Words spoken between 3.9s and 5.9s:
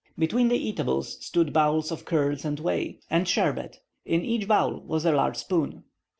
in each bowl was a large spoon.